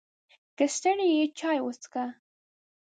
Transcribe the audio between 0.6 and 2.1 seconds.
ستړی یې، چای وڅښه!